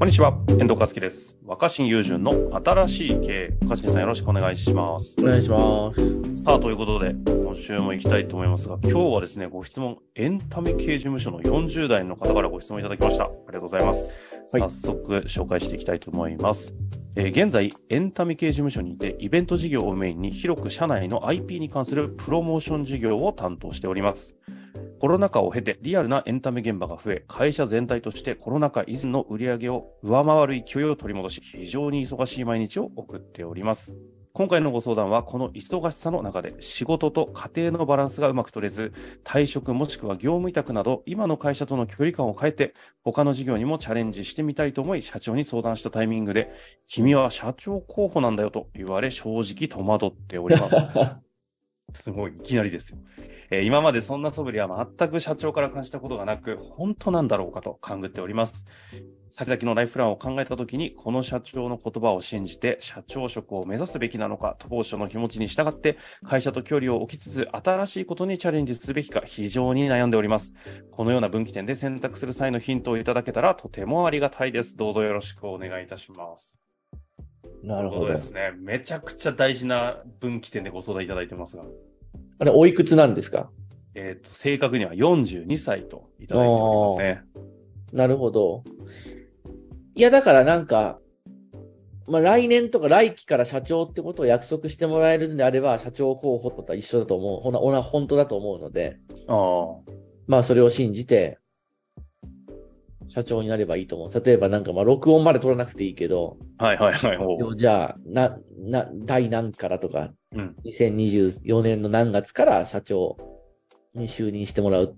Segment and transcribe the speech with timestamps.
[0.00, 1.38] こんにちは、遠藤和樹です。
[1.44, 3.58] 若新友人の新しい経営。
[3.64, 5.14] 若新さんよろしくお願いします。
[5.20, 6.36] お願いします。
[6.42, 13.24] さあ、ということで、今週も行きたいと思いますが、今日はですね、ご質問、エンタメ系事務所の40代の方からご質問いただきました。
[13.24, 14.04] ありがとうございます。
[14.04, 16.74] はい早速、紹介していきたいと思います。
[17.14, 24.34] えー現在、エンタメ系事務所にて、イベント事業をメインに広く社内の IP に関するプロモーション事業を担当しております。
[25.00, 33.94] コロナ禍を経てリアルなエンタメ現場が増え、会社全体としてコロナ禍以前の売り上げを上回る勢いを取り戻し、非常に忙しい毎日を送っております。
[34.34, 38.92] 今回のご相談は、この忙しさの中で仕事と家庭のバランスがうまく取れず、
[39.24, 46.52] 退職もしくは業務委託など、今の会社との距離感を変えて、他の事業にもチャレンジしてみたいと思い、社長に相談したタイミングで、
[46.86, 50.76] 君は社長候補なんだよと言われ、正直戸惑っております。
[51.94, 52.98] すごい、いきなりですよ。
[53.50, 58.64] えー今までそんな素振りは全く社長から感じたことがなく、本当なんだろうかと勘ぐっております。
[59.32, 70.54] 先々のライフプランを考えたときに、この社長の言葉を信じて、社長職を目指すべきなのか、当初の気持ちに従って、会社と距離を置きつつ、新しいことにチャレンジすべきか、非常に悩んでおります。
[70.90, 74.76] このような分岐点で選択する際のヒントをいただけたら、とてもありがたいです。
[74.76, 76.69] どうぞよろしくお願いいたします。
[77.62, 78.18] なるほどで。
[78.18, 78.52] すね。
[78.58, 81.64] めちゃくちゃ大事な分岐点でご相談いただいてますが。
[82.38, 83.50] あれ、おいくつなんですか？
[83.94, 87.22] えっ、と、正確には42歳といただいておりますね。
[87.92, 88.62] なるほど。
[89.96, 91.00] いや、だからなんか、
[92.06, 97.40] まあ、来年とか来期から社長ってことを約束してもらえるんであれば、社長候補とは一緒だと思う。
[97.40, 99.92] ほな、ほな、本当だと思うので、ああ。
[100.28, 101.39] まあ、それを信じて、
[103.10, 104.24] 社長になればいいと思う。
[104.24, 107.56] 例えばなんか、まあ、録音まで取らなくていいけど、はいはいはい。
[107.56, 110.56] じゃあ、な、な、第何からとか、うん。
[110.64, 113.16] 2024年の何月から社長
[113.94, 114.96] に就任してもらう、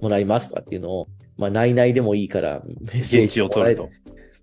[0.00, 3.90] もらいますとかっていうのを、まあ、内々でもいいから、メッセー現ジを取ると。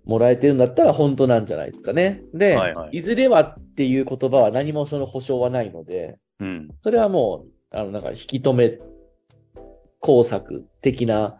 [0.04, 2.22] もらえてるんだったら本当なんじゃないですかね。
[2.32, 6.70] で、はいはいいずれはっていう言葉は何もその保証はないので、うん。
[6.82, 8.78] それはもう、あの、なんか、引き止め
[10.00, 11.36] 工作的な、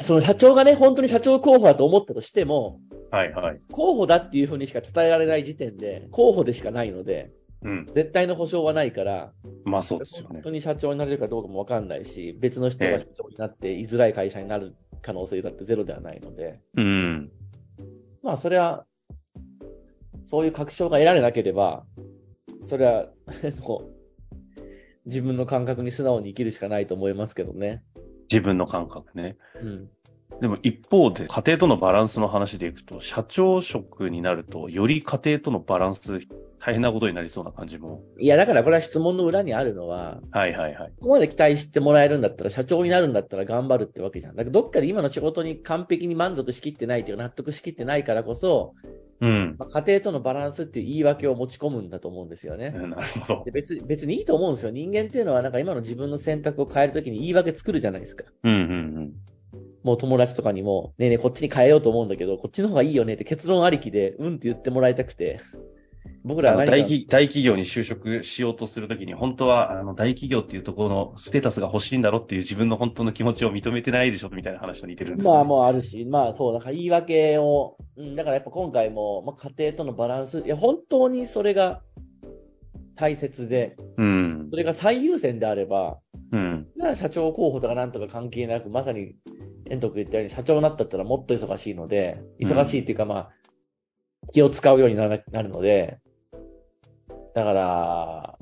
[0.00, 3.60] その社長がね、本当に社長候補だと思ったとしても、はいはい。
[3.70, 7.30] 候補だっていうふうにしか伝えられない時点で、候補でしかないので、
[7.62, 7.90] うん。
[7.94, 9.32] 絶対の保証はないから、
[9.64, 10.42] まあそうですよね本。
[10.42, 17.30] 当に社長になれるかどうかもわかんないし、別の人が社長になって居づらい会社になる可能性だってゼロではないので、うん。
[18.22, 18.84] まあそれは、
[20.24, 21.84] そういう確証が得られなければ、
[22.64, 23.08] それは、
[25.06, 27.82] 自分の感覚に素直に生きるしかないと思いますけどね。
[28.34, 29.36] 自分の感覚ね。
[29.62, 29.88] うん。
[30.40, 36.20] でも一方で、家庭とのバランスの話でいくと、社長職になると、より家庭とのバランス、
[36.58, 38.02] 大変なことになりそうな感じも。
[38.18, 40.92] いや、だからこれは質問の裏にあるのは、はいはいはい。
[40.98, 44.36] ここまで期待してもらえるんだったら、社長になるんだったら頑張るってわけじゃん。
[44.36, 48.74] だけど、どっかで今の仕事に完璧に満足しきってないというか、納得しきってないからこそ、
[49.20, 49.56] うん。
[49.58, 52.70] まあ家庭とのバランスっていう言い訳を持ち込むんだと思うんですよね。
[52.70, 53.50] なるほどで。
[53.50, 54.70] 別別にいいと思うんですよ。
[54.70, 58.24] 人間っていうのはなんか今の自分の選択を変えるときに言い訳作るじゃないですか。
[58.42, 59.12] うんうん
[59.84, 65.40] もう友達とかにも、ねえねえこっちに変えようと思うんだけど、こっちの方がいいよねって結論ありきで、うんって言ってもらいたくて。
[66.24, 81.82] 僕らは大企大企業に就職しようとするときに、本当は、あの、大企業っていうところのステータスが欲しいんだろっていう自分の本当の気持ちを認めてないでしょみたいな話と似てるんですよねまあもうあるし、まあそう、だから言い訳を、うん、だからやっぱ今回も、まあ家庭とのバランス、いや本当にそれが
[82.96, 84.56] 大切で、うんそ。
[84.56, 85.98] れが最優先であれば、
[86.32, 86.66] うん。
[86.94, 89.14] 社長候補とかなんとか関係なく、まさに、
[89.68, 93.30] 遠藤君言ったように社長になったったらもっと忙しいので、忙しいっていうかまあ、
[94.32, 95.98] 気を使うようになるので、
[97.34, 98.38] だから、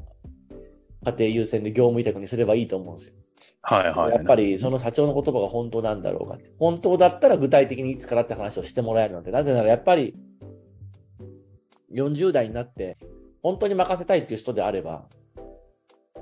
[1.05, 3.15] 家庭優先で業務委託にすればいいと思うんですよ。
[3.63, 4.13] はいはい。
[4.13, 6.51] やっぱりその社長の言葉が本当なんだろうかって。
[6.59, 10.15] 本当だったら具体的にいつからって話をしてもらえるので、なぜならやっぱり、
[11.93, 12.99] 40代になって、
[13.43, 15.07] 本当に任せたいっていう人であれば、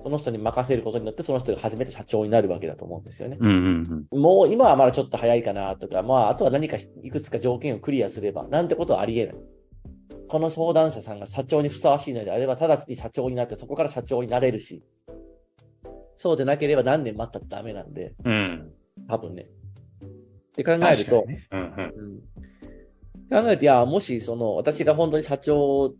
[0.02, 3.36] その人に任せることによって、その人が初めて社長になるわけだと思うんですよね。
[3.40, 4.20] うんうんうん。
[4.20, 9.44] もう今はまだちょっと早いかなとか、まああとは何かいくつか条件をクリアすれば、なんてことはあり得ない。
[10.30, 14.84] この相談者さんが社長にふさわしいのであれば、直ちに社長になって、そこから社長になれるし、
[16.16, 18.72] そうでなければ何年待ったってダメなんで、うん。
[19.08, 19.42] 多分ね。
[19.42, 21.48] って考えると、ね。
[21.50, 21.68] うんうん。
[21.68, 22.20] うん
[23.30, 25.94] 考えて、いや、もし、その、私が本当に社長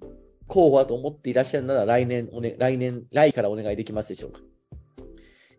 [0.49, 4.41] 候補だと思っていらっしゃるなら、来年、おね、来年、来からお願いできますでしょうか。
[4.41, 4.43] い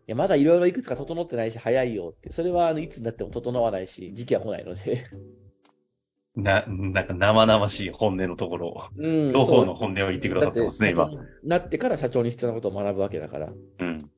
[0.08, 2.34] や、まだいろいろいくつか整ってないし、早いよって。
[2.34, 5.06] それは、あの、いつになっても整わないし、時期は来ないので。
[6.36, 11.10] な、なんか生々しい本音のところを、うん両方の本音を言ってくださってますね、今。
[11.44, 13.50] なってから社長に必要なことを学ぶわけだから。
[13.80, 14.10] うん。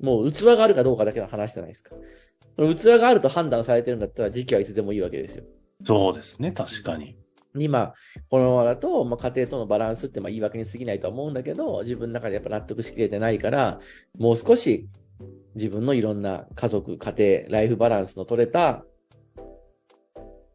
[0.00, 1.96] もう器があるかどうかだけの話じゃないですか。
[2.56, 5.44] 器があると判断されてるんだったら時期はいつでもいいわけですよ。
[5.82, 7.16] そうですね、確かに。
[7.56, 7.94] 今、
[8.30, 13.80] このままだと、まあ、家庭とのバランスってまあ言い訳に過ぎないとは思うんだけど、自分の中でやっぱ納得しきれてないから、
[14.18, 14.88] もう少し
[15.54, 18.84] 自分のいろんな家族、家庭、ライフバランスの取れた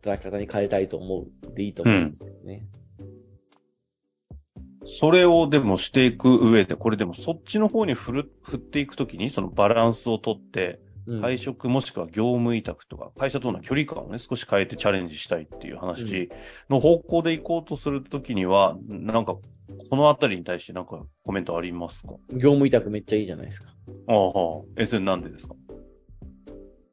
[0.02, 2.66] 働き方に変えたいと思うでいいと思うんですけどね。
[4.86, 10.90] それをでもしていく上で、これでもそっちの方に振る、振っていくときに、そのバランスをとって、うん
[11.22, 16.30] 会食もしくは業務委託とか、会社との距離感をね、少し変えてチャレンジしたいっていう話
[16.70, 19.36] の方向で行こうとするときには、なんか、
[19.90, 22.14] このあたりに対してなんかコメントありますか？
[22.30, 23.70] 業務委託めっちゃいいじゃないですか。
[24.08, 24.66] ああ、はあ。
[24.78, 25.56] え、それなんでですか？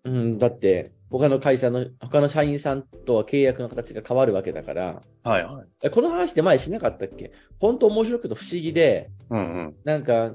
[0.04, 5.66] うん、だって、他の会社の、他の社員さんとは契約の形が変わるわけだから、はいはい。
[5.82, 7.32] えこの話って前しなかったっけ？
[7.60, 9.76] 本当面白いけど不思議で、うんうん。
[9.84, 10.34] なんか、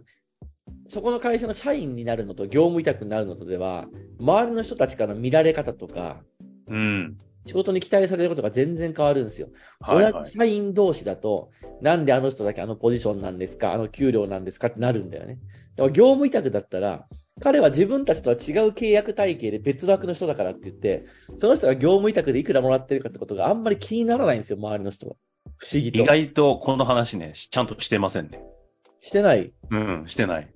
[0.88, 3.88] そこの会社の社員になるのと業務委託になるのとでは、
[4.20, 6.22] 周りの人たちからの見られ方とか、
[6.68, 7.18] うん。
[7.46, 9.50] 仕事に期待されることが全然変わるんですよ。
[9.80, 10.14] はいはい。
[10.14, 11.50] 同じ社員同士だと、
[11.82, 13.74] なんであの人だけあのポジションなんですか？
[13.74, 14.68] あの給料なんですか？
[14.68, 15.40] ってなるんだよね。
[15.76, 17.08] でも業務委託だったら、
[17.42, 21.06] 彼は自分たちとは違う契約体系で別枠の人だからって言って、
[21.38, 25.16] その人が業務委託でいくらもらってるかってことがあんまり気にならないんですよ、周りの人は。
[25.58, 26.00] 不思議と。
[26.00, 28.42] 意外とこの話ね、ちゃんとしてませんね。
[29.02, 30.52] してないうん、してない。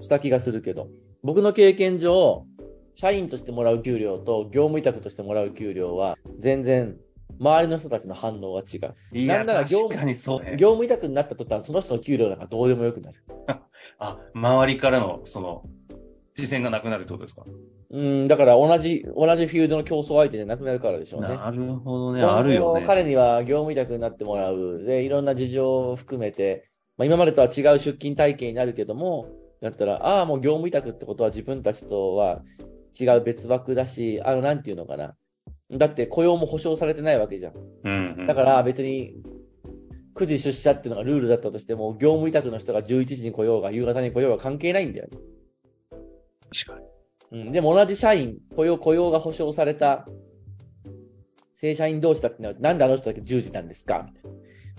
[0.00, 0.88] した気がするけど。
[1.22, 2.46] 僕の経験上、
[2.94, 6.96] 社員としてもらう給料と業務委託としてもらう給料は、全然、
[7.38, 8.94] 周りの人たちの反応が違う。
[9.12, 10.56] いなんなら業務確かにそうね。
[10.56, 13.22] 業務委託になった途端、その人の給料なんかどうでもよくなる。
[13.98, 15.64] あ、周りからの、その、
[16.36, 17.44] 視線がなくなるってことですか？
[17.90, 21.28] うん、だから同じ、同じフィールドの競争相手じゃなくなるからでしょうね。
[21.28, 22.84] なるほどね、あるよね。
[22.86, 24.84] 彼には業務委託になってもらう。
[24.84, 29.26] で、いろんな事情を含めて、まあ、今までとは違う出勤体系になるけども、
[29.60, 32.42] だったら、ああ、もう業務委託ってことは自分たちとは
[33.00, 35.16] 違う別枠だし、あの、なんていうのかな。
[35.72, 37.52] だって雇用も保障されてないわけじゃん。
[37.84, 38.26] うん、うん。
[38.28, 39.14] だから別に、
[40.18, 45.18] 9時出社っていうのがルールだったとしても、業務委託の人が11時に来ようが、夕方に来ようが関係ないんだよね。
[46.66, 46.80] 確か
[47.30, 47.40] に。
[47.40, 50.08] うん、でも同じ社員、雇用、雇用が保障された
[51.54, 54.06] 正社員同士だってのは、なんであの人だけ10時なんですか？
[54.06, 54.30] みたいな。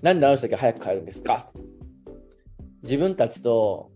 [0.01, 1.51] なんであの人だけ早く帰るんですか？
[2.83, 3.91] 自分たちと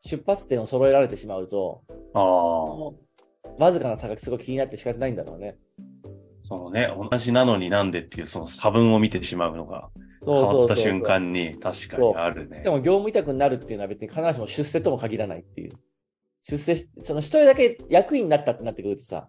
[0.00, 1.82] 出発点を揃えられてしまうと、
[2.14, 2.92] ああ。
[3.58, 5.56] わずかな差がすごい気になって仕方ないんだろうね。
[6.48, 9.88] そのね、同じなのになんでっていうその差分を見てしまうのが
[10.24, 12.70] 変わった瞬間に確かにあるねしか。
[12.70, 15.72] も業務委託になるっていうのは別に必ずしも出世とも限らないっていう。
[16.42, 19.28] 出世し、その一人だけ役員になったってなってくるとさ、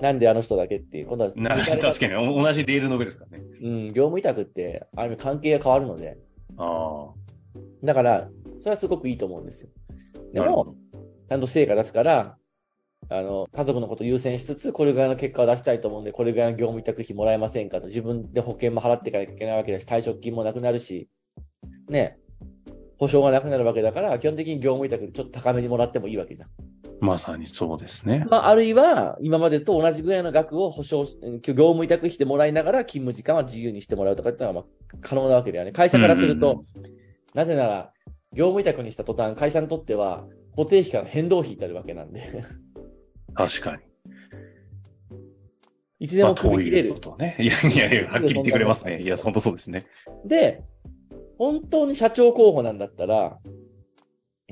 [0.00, 3.44] なんであの人だけっていう、今度は、な確かにお同じレールの上ですからね。
[3.60, 6.16] うん、業務委託って、ある意味関係が変わるので、
[6.58, 7.08] あ
[7.82, 8.28] だから、
[8.60, 9.70] それはすごくいいと思うんですよ。
[9.88, 10.32] あ。
[10.32, 10.76] でも、
[11.28, 12.38] ちゃんと成果出すから、
[13.08, 21.08] あの、家族のことを優先しつつ、これぐらいの結果を出したいと思うんで、これぐらいの業務委託費もらえませんかと、自分で保険も払っていかなきゃいけないわけだし、退職金もなくなるし、
[21.88, 22.18] ね、
[22.98, 26.48] 保証がなくなるわけだから、基本的に業務委託でちょっと高めにもらってもいいわけじゃん。
[27.00, 28.26] まさにそうですね。
[28.28, 35.72] まあ、あるいは、今までと同じぐらいの額を保証し、業務委託費でもらいながら、勤務時間は自由にしてもらうとかっていうのは、まあ、可能なわけだよね。
[35.72, 37.00] 会社からすると、うんうん
[37.34, 37.92] なぜなら、
[38.32, 40.26] 業務委託にした途端、会社にとっては、
[40.56, 42.44] 固定費から変動費になるわけなんで、
[43.34, 43.82] 確かに。
[46.00, 47.00] いつでもまあ、と首切れるいうこ。
[47.00, 47.36] とね。
[47.38, 49.02] いやいやいや、はっきり言ってくれますね。
[49.02, 49.86] いや、本当そうですね。
[50.24, 50.64] で、
[51.38, 53.38] 本当に社長候補なんだったら、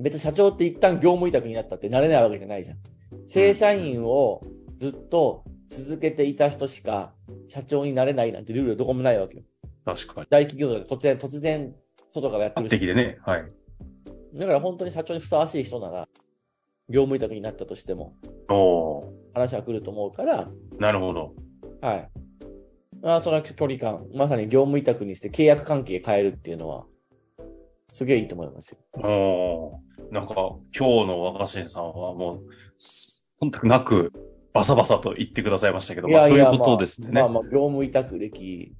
[0.01, 2.79] 別に社長って一旦業務委託になったってなれないわけじゃないじゃん。
[3.27, 4.43] 正社員を
[4.79, 7.13] ずっと続けていた人しか
[7.47, 9.43] 社長になれないなんてルールはどこもないわけよ。
[9.85, 10.27] 確かに。
[10.31, 11.75] 大企業で突然、突然、
[12.11, 13.19] 外からやって圧る的でね。
[13.23, 13.45] はい。
[14.35, 16.09] だから本当に社長にふさわしい人なら、
[16.89, 18.15] 業務委託になったとしても、
[18.51, 19.05] おー。
[19.35, 21.35] 話は来ると思うから、なるほど。
[21.81, 22.11] はい。
[23.05, 26.87] ああその距離感、まさに業務委託にして契約関係変えるっていうのは、
[27.91, 28.79] すげえいいと思いますよ。
[28.95, 30.13] おー。
[30.13, 30.35] なんか、
[30.77, 32.41] 今日の若新さんはも
[33.41, 34.13] う、忖度なく、
[34.53, 37.09] バサバサと言ってくださいましたけど、まあ、そういうことですね。
[37.13, 38.73] まあまあ、業務委託歴、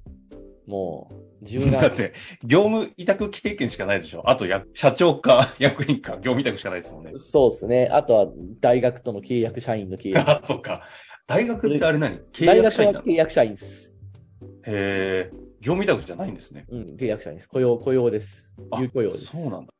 [0.69, 1.11] も
[1.41, 4.29] う、十何だって、業務委託経験しかないでしょ。
[4.29, 7.13] あとや、社長か 役員か業務委託しかないですもんね。
[7.15, 7.89] そうですね。
[7.91, 8.27] あとは、
[8.61, 10.29] 大学との契約社員の契約。
[10.29, 10.83] あ、そっか。
[11.27, 12.19] 大学ってあれ何？
[12.33, 12.99] 契大学約社員なの？
[12.99, 13.93] は契約社員です。
[14.67, 16.65] へえ、業務委託じゃないんですね。
[16.69, 17.49] うん、契約社員です。
[17.49, 18.53] 雇用、雇用です。
[18.71, 19.25] あ有雇用です。
[19.25, 19.73] そうなんだ。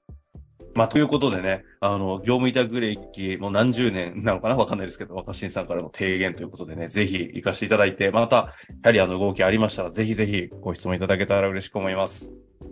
[0.75, 4.55] まあ、ということでね、あの、業務委託歴もう何十年なのかな？
[4.55, 12.31] わかんないですけど、若新さんからの提言ということでね、ぜひ活かしていただいて、また、キャリアの動きありましたら、ぜひぜひご質問いただけたら嬉しく思います。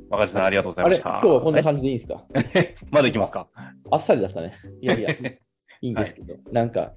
[0.09, 1.09] 若新さんありがとうございました。
[1.09, 2.23] 今日はこんな感じでいいんですか？
[2.91, 3.47] まだいきますか？
[3.91, 4.53] あっさりだったね。
[4.81, 5.09] いやいや、
[5.81, 6.35] いいんですけど。
[6.51, 6.93] なんか、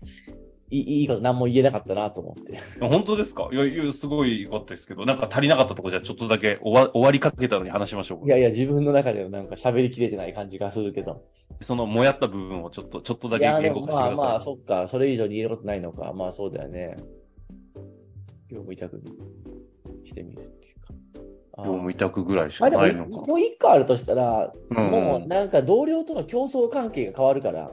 [0.70, 2.60] いいいこと何も言えなかったなと思って。
[2.80, 3.48] 本当ですか？
[3.52, 8.26] いや、いや、すごい良かったですけど、なんか足りなかったとこじゃちょっとだけ終わ終わりかけたのに話しましょうか。
[8.26, 11.24] いやいや、自分の中でのなんか喋りきれてない感じがするけど。
[11.60, 14.16] そのもやった部分をちょっと、ちょっとだけ言語も化してください。
[14.16, 14.88] まあまあ、そっか。
[14.88, 16.12] それ以上に言えることないのか。
[16.12, 16.96] まあそうだよね。
[18.48, 19.12] 業務委託に
[20.04, 20.94] してみるっていうか。
[21.58, 23.26] 業務委託ぐらいしまあでも、かないのか。
[23.26, 27.70] もう一個あるとしたら、うんもうなんか同僚との競争関係が変わるから、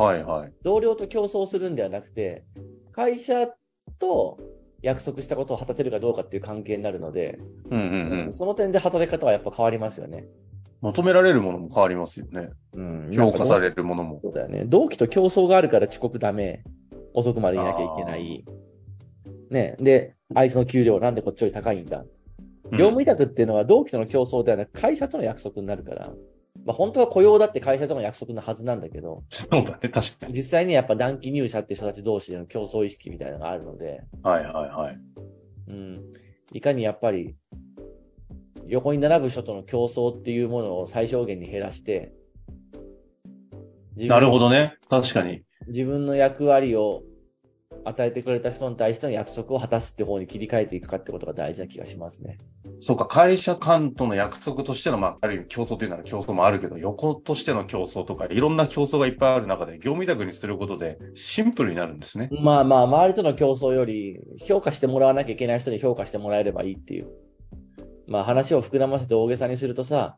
[0.00, 0.52] はいはい。
[0.62, 2.44] 同僚と競争するんではなくて、
[2.92, 3.48] 会社
[3.98, 4.38] と
[4.80, 7.38] 約束したことを果たせるかどうかっていう関係になるので、
[7.70, 8.32] うんうんうん。
[8.32, 10.26] その点で働き方はやっぱ変わりますよね。
[10.80, 12.50] 求められるものも変わりますよね。
[12.72, 14.20] うん評価されるものも。
[14.22, 14.64] そうだよね。
[14.66, 16.62] 同期と競争があるから遅刻ダメ。
[17.12, 18.44] 遅くまでいなきゃいけない。
[19.50, 19.76] ね。
[19.80, 22.04] で、あいつの給料なんでこっちより高いんだ。
[22.72, 26.12] 業務委託っていうのは同期との競争ではなく会社との約束になるから。
[26.70, 30.32] まあ本当は雇用だって会社との約束のはずなんだけど、そうだね、確かに。
[30.32, 34.98] 実際にやっぱ短期入社って人たち同士での競争意識みたいなのがあるので、はいはいはい。
[35.66, 36.00] うん。
[36.52, 37.34] いかにやっぱり、
[38.68, 42.12] 横に並ぶ人との競争っていうものを最小限に減らして、
[43.96, 44.76] 自分なるほどね。
[44.88, 45.42] 確かに。
[45.66, 47.02] 自分の役割を
[47.84, 52.38] 与えてくれた人に対しての約束を果たすって方に切り替えていくかってことが大事な気がしますね。
[52.80, 62.30] そうか、会社間との約束としての、まあ、ある意味競争というなら競争もあるけど、横としての競争とか、いろんな競争がいっぱいある中で、業務委託にすることで、シンプルになるんですね。
[62.42, 67.08] まあまあ、周りとの競争より、評価してもらわなきゃいけない人に評価してもらえればいいっていう。
[68.06, 70.16] まあ話を膨らませて大げさにするとさ、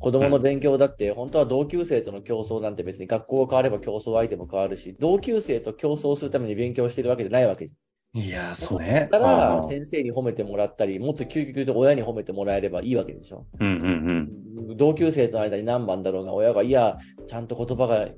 [0.00, 9.08] 子供の勉強だって、本当は同級生との競争なんて別に学校が変われば競争相手も変わるし、同級生と競争するために勉強してるわけじゃないわけじゃんいやー、そうね。
[9.10, 13.46] だかあら、ー先生に褒めてもらったり、もっと究極言うと親に褒めてもらえればいいわけでしょ。
[13.58, 18.08] うんうん同級生との間に何番だろうが、親が、いや、ちゃんと言葉が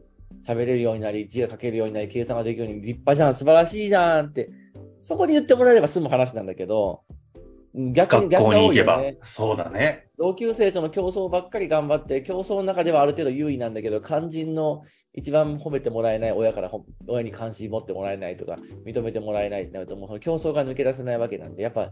[0.46, 4.50] 喋れるようになり、字が書けるようになり、計算ができるように、立派じゃん、素晴らしいじゃんって、
[5.02, 7.02] そこで言ってもらえれば済む話なんだけど、
[7.74, 9.18] 逆に学校に行けば逆が多いよね。。
[9.24, 10.06] そうだね。
[10.16, 21.90] 同級生との競争ばっかり頑張って、競争の中ではある程度優位なんだけど、肝心の一番褒めてもらえない親からほ親に関心持ってもらえないとか、認めてもらえないってなると、もうその競争が抜け出せないわけなんで、やっぱ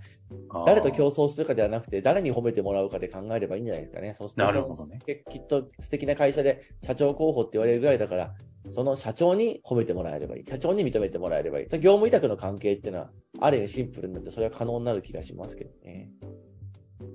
[0.66, 4.14] 誰と競争するかではなくて、誰に褒めてもらうかで考えればいいんじゃないですかね。
[4.14, 8.34] そうするとなるほどねきっと素敵な会社で社長候補って言われるぐらいだから、
[8.71, 10.45] その社長に褒めてもらえればいい。
[10.47, 11.66] 社長に認めてもらえればいい。
[11.78, 16.11] 業務委託の関係っていうのは、ある意味シンプルになって、それは可能になる気がしますけどね。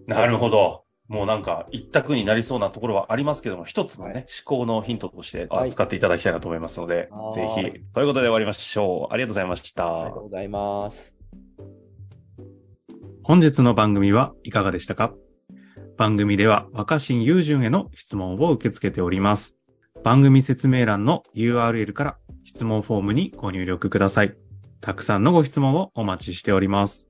[0.06, 0.84] なるほど。
[1.08, 7.72] もうなんか、一択になりそうなところはありますけども、一つのね、思考のヒントとしてはい使っていただきたいなと思いますので、はいひ。
[7.94, 9.13] ということで終わりましょう。
[9.13, 10.20] ありがとうございましたありがと。
[10.20, 11.16] うございます。
[13.24, 15.13] 本日の番組はいかがでしたか？
[15.98, 19.57] 番組では若新雄純への質問を受け付けております。
[20.08, 24.38] 番組説明欄の URL から質問フォームにご入力ください。
[24.80, 27.07] たくさんのご質問をお待ちしております。